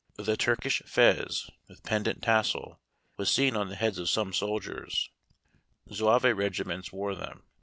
[0.17, 2.81] The Turkish fez, with pendent tassel,
[3.17, 5.11] was seen on the heads of some soldiers.
[5.93, 7.43] Zouave regiments wore them.